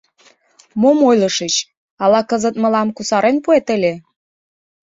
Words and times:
Мом 0.81 0.99
ойлышыч, 1.09 1.55
ала 2.03 2.21
кызыт 2.29 2.55
мылам 2.61 2.89
кусарен 2.97 3.37
пуэт 3.43 3.67
ыле? 3.75 3.93